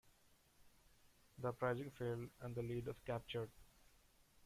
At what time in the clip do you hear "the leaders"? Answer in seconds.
2.55-2.95